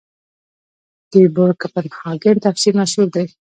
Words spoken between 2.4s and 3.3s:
تفسیر مشهور دی.